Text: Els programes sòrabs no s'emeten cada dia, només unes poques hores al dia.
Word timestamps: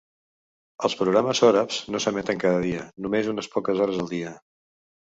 Els 0.87 0.95
programes 1.01 1.41
sòrabs 1.43 1.79
no 1.91 2.03
s'emeten 2.07 2.43
cada 2.47 2.65
dia, 2.67 2.89
només 3.07 3.31
unes 3.37 3.55
poques 3.59 3.85
hores 3.87 4.03
al 4.07 4.15
dia. 4.19 4.39